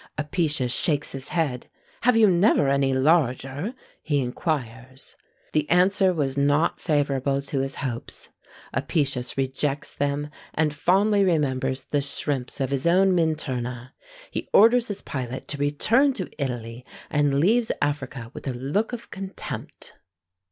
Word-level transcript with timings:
Apicius 0.17 0.73
shakes 0.73 1.11
his 1.11 1.29
head: 1.29 1.67
"Have 2.01 2.17
you 2.17 2.25
never 2.27 2.69
any 2.69 2.91
larger?" 2.91 3.75
he 4.01 4.19
inquires. 4.19 5.15
The 5.53 5.69
answer 5.69 6.11
was 6.11 6.35
not 6.35 6.79
favourable 6.79 7.39
to 7.43 7.59
his 7.59 7.75
hopes. 7.75 8.29
Apicius 8.73 9.37
rejects 9.37 9.93
them, 9.93 10.31
and 10.55 10.73
fondly 10.73 11.23
remembers 11.23 11.83
the 11.83 12.01
shrimps 12.01 12.59
of 12.59 12.71
his 12.71 12.87
own 12.87 13.11
Minturna. 13.13 13.91
He 14.31 14.49
orders 14.53 14.87
his 14.87 15.03
pilot 15.03 15.47
to 15.49 15.59
return 15.59 16.13
to 16.13 16.31
Italy, 16.43 16.83
and 17.11 17.39
leaves 17.39 17.71
Africa 17.79 18.31
with 18.33 18.47
a 18.47 18.53
look 18.55 18.93
of 18.93 19.11
contempt. 19.11 19.93